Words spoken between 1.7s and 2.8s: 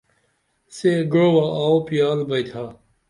پیال بیئتھا